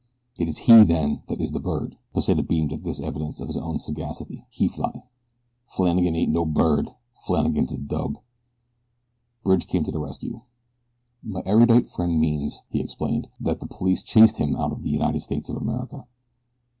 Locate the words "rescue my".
9.99-11.43